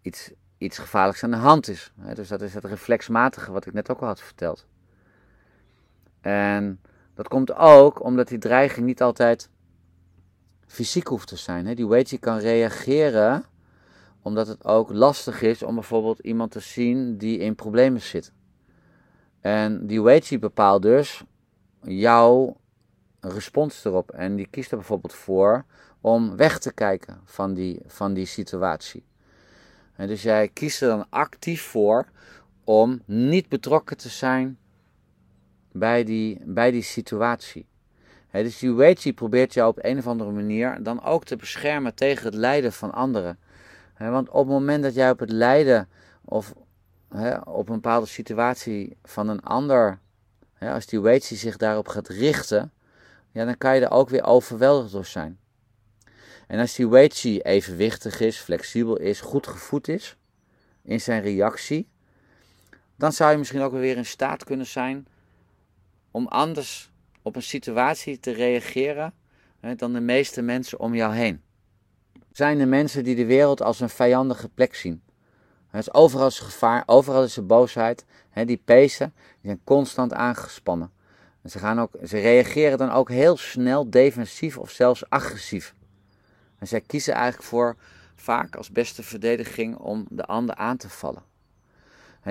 [0.03, 1.93] iets, iets gevaarlijks aan de hand is.
[2.15, 4.67] Dus dat is het reflexmatige wat ik net ook al had verteld.
[6.27, 6.81] En
[7.15, 9.51] dat komt ook omdat die dreiging niet altijd
[10.67, 11.75] fysiek hoeft te zijn.
[11.75, 13.45] Die wait-see kan reageren
[14.23, 18.33] omdat het ook lastig is om bijvoorbeeld iemand te zien die in problemen zit.
[19.41, 21.25] En die wait bepaalt dus
[21.83, 22.57] jouw
[23.21, 24.11] respons erop.
[24.11, 25.65] En die kiest er bijvoorbeeld voor
[26.01, 29.05] om weg te kijken van die, van die situatie.
[29.97, 32.07] En dus jij kiest er dan actief voor
[32.65, 34.59] om niet betrokken te zijn
[35.79, 37.67] bij die, bij die situatie.
[38.31, 42.25] dus die wait probeert jou op een of andere manier dan ook te beschermen tegen
[42.25, 43.39] het lijden van anderen
[43.99, 45.89] want op het moment dat jij op het lijden
[46.25, 46.53] of
[47.45, 49.99] op een bepaalde situatie van een ander,
[50.59, 52.73] als die waitie zich daarop gaat richten,
[53.33, 55.39] ja, dan kan je er ook weer overweldigd door zijn.
[56.47, 60.17] En als die waitie evenwichtig is, flexibel is, goed gevoed is
[60.83, 61.89] in zijn reactie,
[62.97, 65.07] dan zou je misschien ook weer in staat kunnen zijn
[66.17, 66.91] om anders
[67.23, 69.15] op een situatie te reageren
[69.77, 71.45] dan de meeste mensen om jou heen
[72.37, 75.03] zijn de mensen die de wereld als een vijandige plek zien.
[75.69, 78.05] Het is overal is gevaar, overal is er boosheid.
[78.45, 80.93] die pezen die zijn constant aangespannen.
[81.43, 85.75] En ze, gaan ook, ze reageren dan ook heel snel defensief of zelfs agressief.
[86.59, 87.77] En zij kiezen eigenlijk voor
[88.15, 91.23] vaak als beste verdediging om de ander aan te vallen.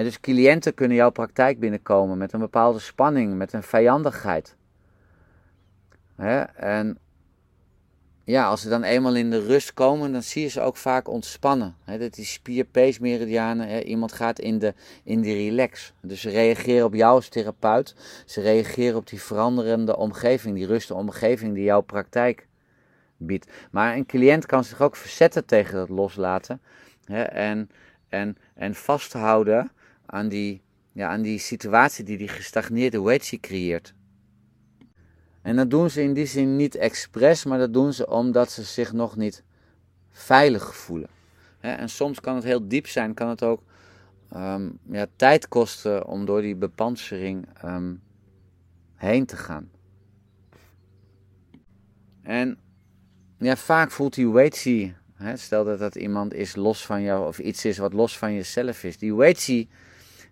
[0.03, 4.55] Dus cliënten kunnen jouw praktijk binnenkomen met een bepaalde spanning, met een vijandigheid.
[6.55, 6.97] en
[8.25, 11.07] ja, als ze dan eenmaal in de rust komen, dan zie je ze ook vaak
[11.07, 11.75] ontspannen.
[11.85, 15.93] Dat die spier-pace-meridianen, iemand gaat in de, in de relax.
[16.01, 17.95] Dus ze reageren op jou als therapeut.
[18.25, 22.47] Ze reageren op die veranderende omgeving, die rustige omgeving die jouw praktijk
[23.17, 23.51] biedt.
[23.71, 26.61] Maar een cliënt kan zich ook verzetten tegen dat loslaten.
[27.29, 27.69] en,
[28.09, 29.71] en, en vasthouden
[30.05, 33.93] aan die, ja, aan die situatie die die gestagneerde wedgie creëert.
[35.41, 38.63] En dat doen ze in die zin niet expres, maar dat doen ze omdat ze
[38.63, 39.43] zich nog niet
[40.11, 41.09] veilig voelen.
[41.59, 43.63] En soms kan het heel diep zijn, kan het ook
[44.29, 47.93] ehm, ja, tijd kosten om door die bepansering ehm,
[48.95, 49.69] heen te gaan.
[52.21, 52.57] En
[53.39, 54.93] ja, vaak voelt die weighty,
[55.33, 58.83] stel dat dat iemand is los van jou of iets is wat los van jezelf
[58.83, 58.97] is.
[58.97, 59.67] Die weighty,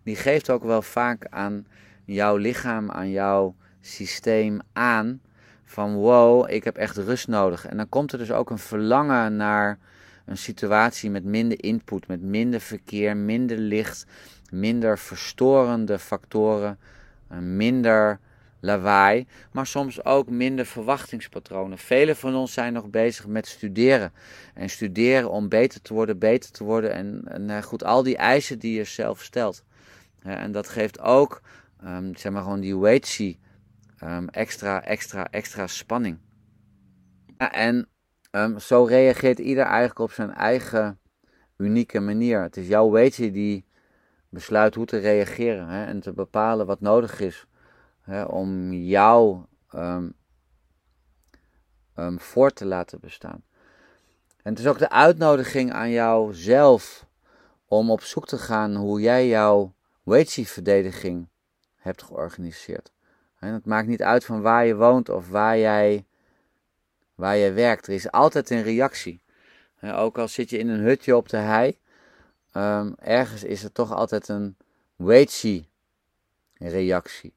[0.04, 1.68] die geeft ook wel vaak aan
[2.06, 5.22] jouw lichaam, aan jouw systeem aan
[5.66, 7.66] van wow, ik heb echt rust nodig.
[7.66, 9.78] En dan komt er dus ook een verlangen naar
[10.26, 14.06] een situatie met minder input, met minder verkeer, minder licht,
[14.52, 16.80] minder verstorende factoren,
[17.28, 18.20] eh, minder
[18.60, 21.78] lawaai, maar soms ook minder verwachtingspatronen.
[21.78, 24.12] Velen van ons zijn nog bezig met studeren.
[24.54, 28.18] En studeren om beter te worden, beter te worden en, en eh, goed, al die
[28.18, 29.64] eisen die je zelf stelt.
[30.24, 31.42] En dat geeft ook,
[31.84, 33.20] um, zeg maar gewoon die weight
[34.04, 36.18] um, extra, extra, extra spanning.
[37.38, 37.90] Ja, en
[38.32, 41.00] um, zo reageert ieder eigenlijk op zijn eigen
[41.58, 42.42] unieke manier.
[42.42, 43.66] Het is jouw weetje die
[44.30, 47.48] besluit hoe te reageren hè, en te bepalen wat nodig is
[48.02, 49.46] hè, om jou
[52.18, 53.44] voor te laten bestaan.
[54.44, 57.06] En het is ook de uitnodiging aan jou zelf
[57.66, 59.74] om op zoek te gaan hoe jij jouw
[60.48, 61.28] verdediging
[61.76, 62.92] hebt georganiseerd.
[63.36, 66.06] Het maakt niet uit van waar je woont of waar jij,
[67.16, 67.88] waar jij werkt.
[67.88, 69.22] Er is altijd een reactie.
[69.82, 71.78] ook al zit je in een hutje op de hei,
[72.52, 74.58] ehm, ergens is er toch altijd een
[74.96, 75.66] wait
[76.54, 77.34] reactie.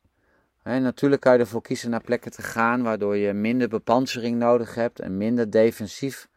[0.62, 4.74] En natuurlijk kan je ervoor kiezen naar plekken te gaan waardoor je minder bepansering nodig
[4.74, 6.29] hebt en minder defensief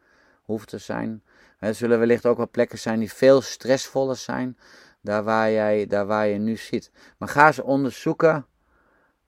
[0.42, 1.22] hoeft te zijn.
[1.58, 4.58] Er zullen wellicht ook wel plekken zijn die veel stressvoller zijn,
[5.00, 6.90] daar waar, jij, daar waar je nu zit.
[7.18, 8.46] Maar ga ze onderzoeken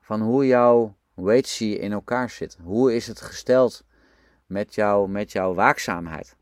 [0.00, 2.58] van hoe jouw weightie in elkaar zit.
[2.62, 3.84] Hoe is het gesteld
[4.46, 6.36] met, jou, met jouw waakzaamheid?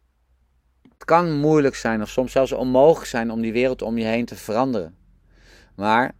[0.82, 4.24] Het kan moeilijk zijn of soms zelfs onmogelijk zijn om die wereld om je heen
[4.24, 4.96] te veranderen.
[5.74, 6.12] Maar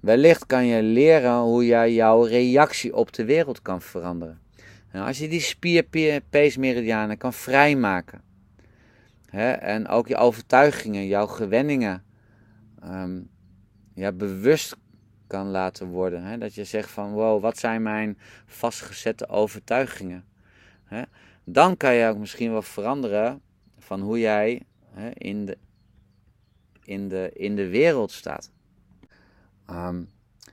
[0.00, 4.40] wellicht kan je leren hoe jij jouw reactie op de wereld kan veranderen.
[4.90, 8.20] En als je die spier-pees-meridianen kan vrijmaken.
[9.26, 12.05] Hè, en ook je overtuigingen, jouw gewenningen
[12.86, 13.30] um,
[13.94, 14.76] ja, bewust
[15.26, 16.22] kan laten worden.
[16.22, 16.38] Hè?
[16.38, 20.24] Dat je zegt van wow, wat zijn mijn vastgezette overtuigingen?
[20.84, 21.02] Hè?
[21.44, 23.40] Dan kan je ook misschien wel veranderen
[23.78, 25.58] van hoe jij hè, in, de,
[26.84, 28.50] in, de, in de wereld staat.
[29.66, 30.02] Ehm,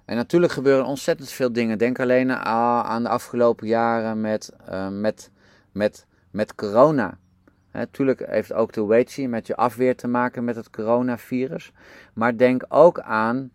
[0.06, 1.78] en natuurlijk gebeuren ontzettend veel dingen.
[1.78, 5.32] Denk alleen aan de afgelopen jaren met, uh, met,
[5.72, 7.18] met, met corona.
[7.74, 11.72] Natuurlijk heeft ook de Weichi met je afweer te maken met het coronavirus.
[12.14, 13.52] Maar denk ook aan,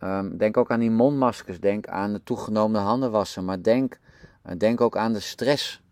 [0.00, 1.60] um, denk ook aan die mondmaskers.
[1.60, 3.44] Denk aan de toegenomen handenwassen.
[3.44, 3.98] Maar denk,
[4.46, 5.84] uh, denk ook aan de stress.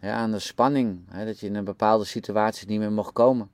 [0.00, 1.10] aan de spanning.
[1.24, 3.50] dat je in een bepaalde situatie niet meer mocht komen.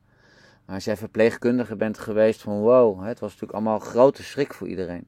[0.67, 3.05] als jij verpleegkundige bent geweest van wow.
[3.05, 5.07] het was natuurlijk allemaal grote schrik voor iedereen.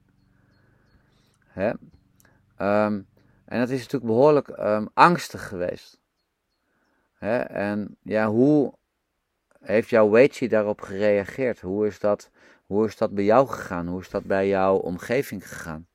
[1.46, 1.68] Hè?
[1.68, 3.07] Um,
[3.44, 5.99] en dat is natuurlijk behoorlijk um, angstig geweest.
[7.20, 7.38] Hè?
[7.38, 8.72] En ja, hoe
[9.61, 11.61] heeft jouw Weichi daarop gereageerd?
[11.61, 12.30] Hoe is, dat,
[12.66, 13.87] hoe is dat bij jou gegaan?
[13.87, 15.87] Hoe is dat bij jouw omgeving gegaan?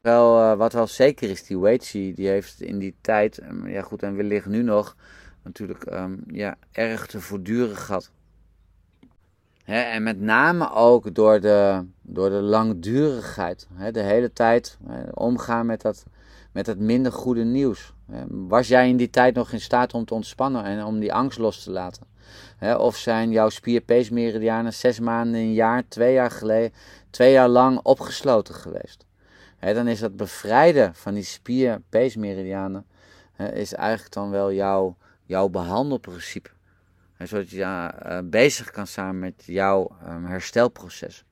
[0.00, 3.82] Wel, uh, wat wel zeker is, die Weichi, die heeft in die tijd, um, ja
[3.82, 4.96] goed, en wellicht nu nog,
[5.42, 8.10] natuurlijk um, ja, erg te voortduren gehad
[9.74, 13.68] en met name ook door de, door de langdurigheid.
[13.92, 14.78] de hele tijd
[15.14, 16.04] omgaan met, dat,
[16.52, 17.94] met het minder goede nieuws.
[18.28, 21.38] Was jij in die tijd nog in staat om te ontspannen en om die angst
[21.38, 22.06] los te laten?
[22.78, 26.72] of zijn jouw spierpeesmeridianen zes maanden, een jaar, twee jaar geleden,
[27.10, 29.06] twee jaar lang opgesloten geweest?
[29.60, 32.86] dan is dat bevrijden van die spierpeesmeridianen
[33.52, 36.50] is eigenlijk dan wel jouw, jouw behandelprincipe
[37.26, 37.58] zodat je
[38.06, 41.24] uh, bezig kan zijn met jouw um, herstelproces.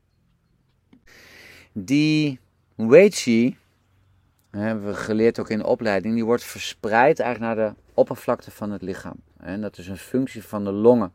[1.73, 2.41] Die
[2.75, 3.57] Weiqi,
[4.57, 8.71] hebben we geleerd ook in de opleiding, die wordt verspreid eigenlijk naar de oppervlakte van
[8.71, 9.16] het lichaam.
[9.37, 11.12] En dat is een functie van de longen.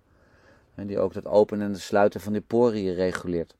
[0.75, 3.55] En die ook het openen en het sluiten van die poriën reguleert.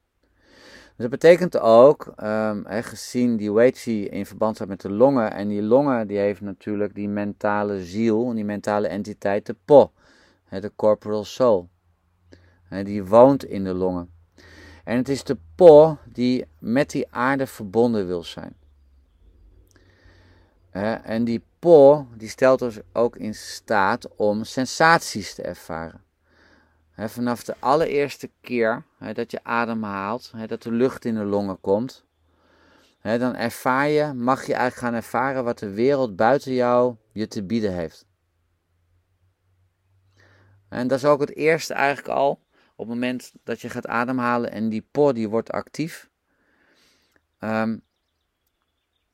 [0.95, 5.47] Dus dat betekent ook, um, gezien die Weiqi in verband staat met de longen, en
[5.47, 9.91] die longen die heeft natuurlijk die mentale ziel, die mentale entiteit, de po
[10.59, 11.69] de corporal soul.
[12.83, 14.09] Die woont in de longen.
[14.83, 18.55] En het is de po die met die aarde verbonden wil zijn.
[20.71, 26.03] En die po die stelt ons ook in staat om sensaties te ervaren.
[26.95, 32.05] Vanaf de allereerste keer dat je ademhaalt, dat de lucht in de longen komt,
[33.01, 37.43] dan ervaar je, mag je eigenlijk gaan ervaren wat de wereld buiten jou je te
[37.43, 38.05] bieden heeft.
[40.69, 42.29] En dat is ook het eerste eigenlijk al.
[42.75, 46.09] Op het moment dat je gaat ademhalen en die por die wordt actief.
[47.39, 47.81] Um,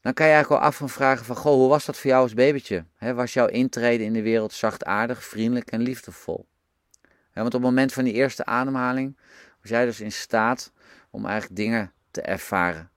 [0.08, 2.24] dan kan je eigenlijk wel af van vragen van, goh, hoe was dat voor jou
[2.24, 2.86] als babytje?
[3.00, 6.48] was jouw intrede in de wereld zachtaardig, vriendelijk en liefdevol?
[7.34, 9.18] want op het moment van die eerste ademhaling
[9.62, 10.72] was jij dus in staat
[11.10, 12.90] om eigenlijk dingen te ervaren.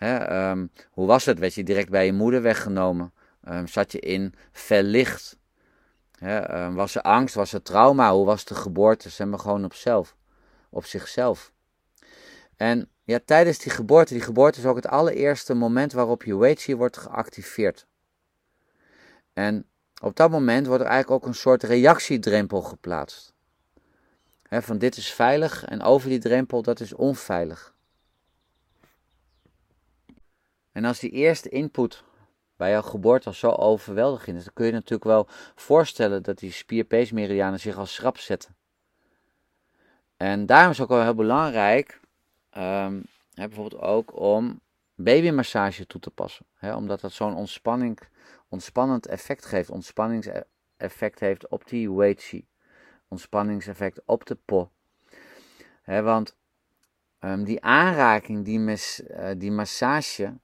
[0.00, 1.38] Um, hoe was het?
[1.38, 3.12] Werd je direct bij je moeder weggenomen?
[3.48, 5.38] Um, zat je in fel licht?
[6.18, 9.08] Ehm, was er angst, was er trauma, hoe was de geboorte?
[9.08, 10.16] Zijn we gewoon op zelf,
[10.70, 11.52] op zichzelf.
[12.56, 16.76] En ja, tijdens die geboorte, die geboorte is ook het allereerste moment waarop je Weichi
[16.76, 17.86] wordt geactiveerd.
[19.32, 19.68] En
[20.02, 23.32] op dat moment wordt er eigenlijk ook een soort reactiedrempel geplaatst.
[24.48, 27.74] van dit is veilig en over die drempel dat is onveilig.
[30.72, 32.04] En als die eerste input
[32.56, 36.52] bij jouw geboorte al zo overweldigend is, dan kun je natuurlijk wel voorstellen dat die
[36.52, 38.56] spierpeesmeridianen zich al schrap zetten.
[40.16, 42.00] En daarom is het ook wel heel belangrijk,
[42.56, 44.60] um, hè, bijvoorbeeld ook om
[44.94, 46.46] babymassage toe te passen.
[46.54, 47.98] Hè, omdat dat zo'n ontspanning,
[48.48, 52.46] ontspannend effect geeft, ontspanningseffect heeft op die weichi,
[53.08, 54.70] ontspanningseffect op de po.
[55.82, 56.36] Hè, want
[57.20, 60.38] um, die aanraking, die, mes, uh, die massage,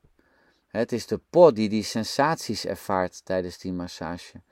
[0.67, 4.43] het is de pot die die sensaties ervaart tijdens die massage.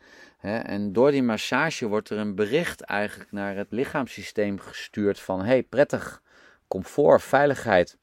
[0.40, 5.62] En door die massage wordt er een bericht eigenlijk naar het lichaamssysteem gestuurd van hey,
[5.62, 6.23] prettig,
[6.68, 7.99] comfort, veiligheid,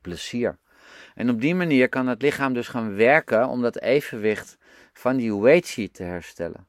[0.00, 0.58] plezier.
[1.14, 4.58] En op die manier kan het lichaam dus gaan werken om dat evenwicht
[4.92, 6.66] van die weight te herstellen.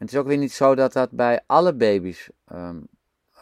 [0.00, 2.88] En het is ook weer niet zo dat dat bij alle baby's um,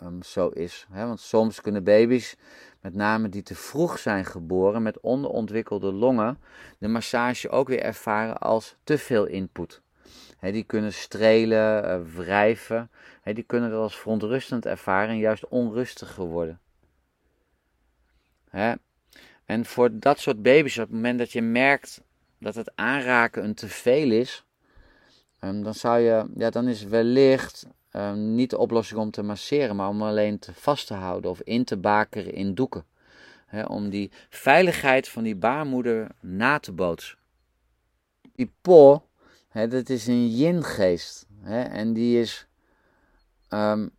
[0.03, 0.87] um, zo is.
[0.91, 1.07] Hè?
[1.07, 2.37] Want soms kunnen baby's
[2.80, 6.39] met name die te vroeg zijn geboren met onderontwikkelde longen,
[6.78, 9.83] de massage ook weer ervaren als te veel input.
[10.41, 12.91] Die kunnen strelen, uh, wrijven.
[13.23, 16.61] die kunnen dat als verontrustend ervaren en juist onrustiger worden.
[19.45, 22.03] En voor dat soort baby's, op het moment dat je merkt
[22.39, 24.45] dat het aanraken een te veel is,
[25.41, 29.77] um, dan, zou je, ja, dan is wellicht Ehm, niet de oplossing om te masseren,
[29.77, 32.87] maar om alleen te vast te houden of in te bakeren in doeken.
[33.67, 37.19] Om die veiligheid van die baarmoeder na te bootsen.
[38.35, 39.08] Die po,
[39.59, 41.27] hè, dat is een yin-geest.
[41.45, 42.47] en die is
[43.51, 43.91] um,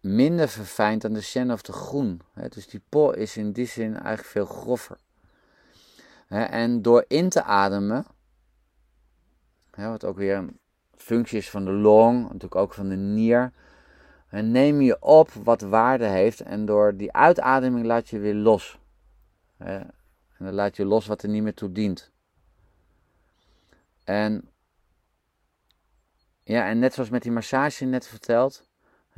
[0.00, 2.20] minder verfijnd dan de shen of de groen.
[2.48, 4.98] Dus die po is in die zin eigenlijk veel groffer.
[6.26, 8.06] Hè, en door in te ademen,
[9.76, 10.58] wat ook weer een
[10.96, 13.52] functie is van de long, natuurlijk ook van de nier,
[14.30, 18.78] neem je op wat waarde heeft en door die uitademing laat je weer los.
[19.56, 19.94] En
[20.38, 22.10] dan laat je los wat er niet meer toe dient.
[24.04, 24.48] En,
[26.48, 28.68] ja, en net zoals met die massage net verteld,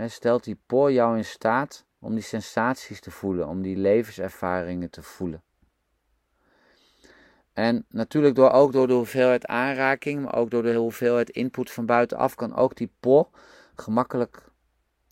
[0.06, 5.02] stelt die poor jou in staat om die sensaties te voelen, om die levenservaringen te
[5.02, 5.42] voelen.
[7.52, 11.86] En natuurlijk door, ook door de hoeveelheid aanraking, maar ook door de hoeveelheid input van
[11.86, 13.30] buitenaf, kan ook die po
[13.74, 14.42] gemakkelijk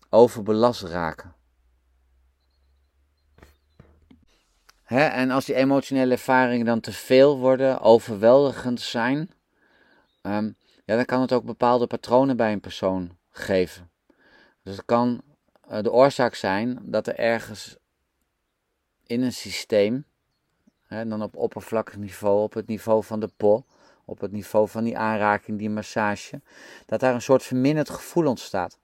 [0.09, 1.33] overbelast raken.
[4.85, 9.31] en als die emotionele ervaringen dan te veel worden, overweldigend zijn,
[10.21, 10.55] um,
[10.89, 13.91] ja, dan kan het ook bepaalde patronen bij een persoon geven.
[14.63, 15.21] Dus het kan
[15.71, 17.77] uh, de oorzaak zijn dat er ergens
[19.03, 20.05] in een systeem,
[20.81, 23.65] hè, dan op oppervlakkig niveau, op het niveau van de po,
[24.05, 26.41] op het niveau van die aanraking, die massage,
[26.85, 28.79] dat daar een soort verminderd gevoel ontstaat.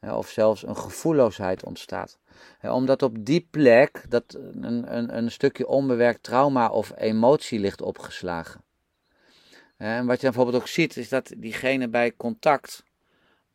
[0.00, 2.18] of zelfs een gevoelloosheid ontstaat.
[2.62, 8.62] omdat op die plek dat een, een, een stukje onbewerkt trauma of emotie ligt opgeslagen.
[9.80, 12.84] En wat je bijvoorbeeld ook ziet, is dat diegene bij contact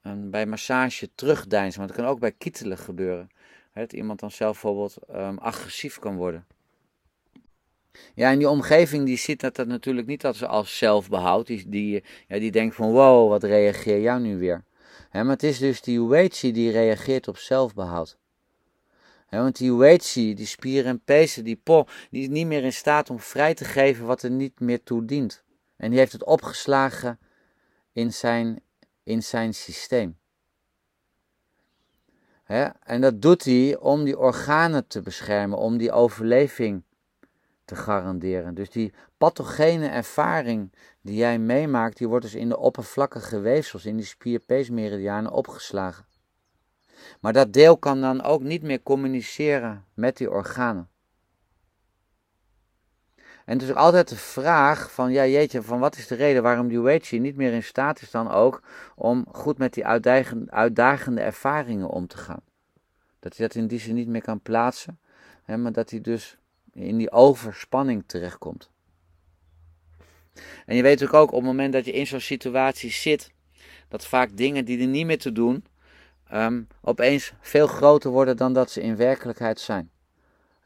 [0.01, 1.79] en bij massage terugdeinzen.
[1.79, 3.29] Want het kan ook bij kietelen gebeuren.
[3.73, 6.45] Dat iemand dan zelf bijvoorbeeld um, agressief kan worden.
[8.13, 11.47] Ja, en die omgeving die ziet dat, dat natuurlijk niet als, als zelfbehoud.
[11.47, 14.63] Die, die, ja, die denkt van wow, wat reageer jou nu weer?
[15.11, 18.17] maar het is dus die Uechi die reageert op zelfbehoud.
[19.29, 23.09] want die Uechi, die spieren en pezen, die po, die is niet meer in staat
[23.09, 25.44] om vrij te geven wat er niet meer toe dient.
[25.77, 27.19] En die heeft het opgeslagen
[27.91, 28.63] in zijn
[29.03, 30.17] in zijn systeem.
[32.79, 36.83] En dat doet hij om die organen te beschermen, om die overleving
[37.65, 38.55] te garanderen.
[38.55, 43.95] Dus die pathogene ervaring die jij meemaakt, die wordt dus in de oppervlakkige weefsels, in
[43.95, 46.05] die spierpeesmeridianen opgeslagen.
[47.19, 50.89] Maar dat deel kan dan ook niet meer communiceren met die organen.
[53.45, 56.79] En dus altijd de vraag van, ja jeetje, van wat is de reden waarom die
[56.79, 58.61] Weichi niet meer in staat is dan ook
[58.95, 62.41] om goed met die uitdagende, uitdagende ervaringen om te gaan.
[63.19, 64.99] Dat hij dat in die zin niet meer kan plaatsen,
[65.43, 66.37] hè, maar dat hij dus
[66.73, 68.69] in die overspanning terechtkomt.
[70.65, 73.31] En je weet ook, ook op het moment dat je in zo'n situatie zit,
[73.87, 75.65] dat vaak dingen die er niet meer te doen,
[76.33, 79.89] um, opeens veel groter worden dan dat ze in werkelijkheid zijn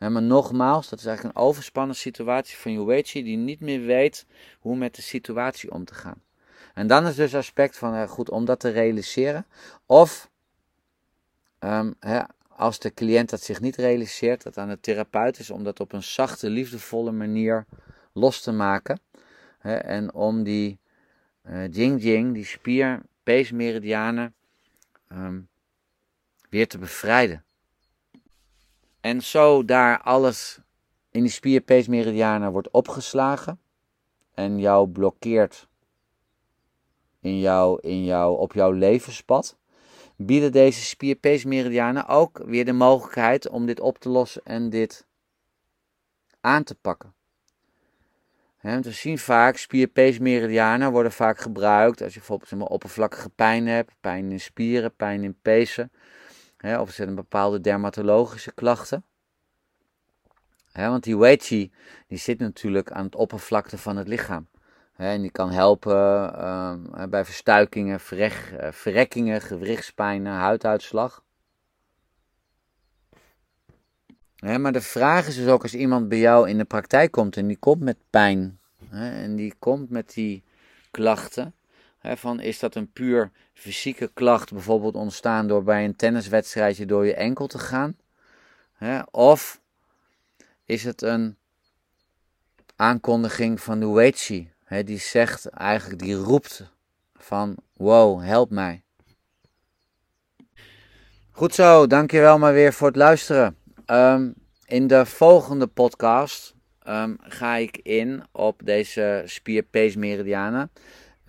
[0.08, 4.26] maar nogmaals, dat is eigenlijk een overspannen situatie van Yuechi die niet meer weet
[4.60, 6.22] hoe met de situatie om te gaan.
[6.74, 9.46] En dan is dus aspect van uh, goed om dat te realiseren.
[9.86, 10.30] Of
[11.60, 11.96] um,
[12.48, 15.94] als de cliënt dat zich niet realiseert, dat aan de therapeut is om dat op
[15.94, 17.66] een zachte, liefdevolle manier
[18.14, 19.00] los te maken.
[19.62, 20.80] en om die
[21.44, 24.34] uh, Jing Jing, die spier, peesmeridianen,
[25.12, 25.48] um,
[26.50, 27.44] weer te bevrijden.
[29.02, 30.60] En zo daar alles
[31.12, 33.60] in die spierpeesmeridianen wordt opgeslagen
[34.34, 35.68] en jou blokkeert
[37.22, 39.58] in jou, in jou, op jouw levenspad,
[40.16, 45.08] bieden deze spierpeesmeridianen ook weer de mogelijkheid om dit op te lossen en dit
[46.42, 47.14] aan te pakken.
[48.62, 54.32] We zien vaak spierpeesmeridianen worden vaak gebruikt als je bijvoorbeeld maar, oppervlakkige pijn hebt, pijn
[54.32, 55.92] in spieren, pijn in pezen.
[56.62, 59.04] Hè, of er zijn bepaalde dermatologische klachten.
[60.72, 61.72] Hè, want die Weichi
[62.08, 64.48] die zit natuurlijk aan het oppervlakte van het lichaam.
[64.94, 71.24] Hè, en die kan helpen uh, bij verstuikingen, uh, verrekkingen, gewrichtspijnen, huiduitslag.
[74.40, 77.48] maar de vraag is dus ook als iemand bij jou in de praktijk komt en
[77.48, 80.44] die komt met pijn en die komt met die
[80.92, 81.54] klachten,
[82.02, 87.14] van is dat een puur fysieke klacht, bijvoorbeeld ontstaan door bij een tenniswedstrijdje door je
[87.14, 87.98] enkel te gaan?
[89.12, 89.62] of
[90.66, 91.38] is het een
[92.76, 94.52] aankondiging van de Weichi,
[94.86, 96.72] die zegt eigenlijk, die roept
[97.16, 98.84] van wow, help mij.
[101.32, 103.58] Goed zo, dankjewel maar weer voor het luisteren.
[103.86, 104.32] Ehm,
[104.66, 110.72] in de volgende podcast ehm, ga ik in op deze spierpeesmeridianen.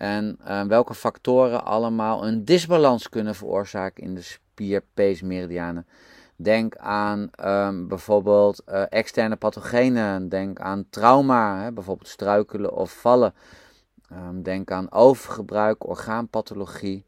[0.01, 5.87] En uh, welke factoren allemaal een disbalans kunnen veroorzaken in de spier-peesmeridianen.
[6.35, 10.29] Denk aan ehm, bijvoorbeeld uh, externe pathogenen.
[10.29, 13.33] Denk aan trauma, hè, bijvoorbeeld struikelen of vallen.
[14.11, 17.05] Um, denk aan overgebruik, orgaanpathologie.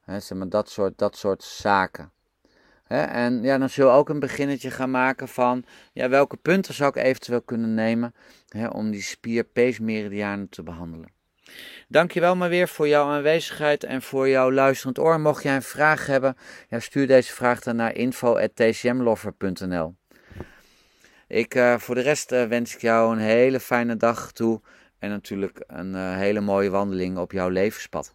[0.00, 2.10] Hè, zeg maar dat soort, dat soort zaken.
[2.84, 6.74] Hè, en ja, dan zul je ook een beginnetje gaan maken van ja, welke punten
[6.74, 8.14] zou ik eventueel kunnen nemen
[8.72, 9.46] om die spier
[9.80, 11.18] meridianen te behandelen.
[11.88, 15.20] Dankjewel maar weer voor jouw aanwezigheid en voor jouw luisterend oor.
[15.20, 16.36] Mocht jij een vraag hebben,
[16.68, 19.98] ja, stuur deze vraag dan naar info.tcmlover.nl
[21.30, 24.60] ik, uh, Voor de rest uh, wens ik jou een hele fijne dag toe
[24.98, 28.14] en natuurlijk een uh, hele mooie wandeling op jouw levenspad.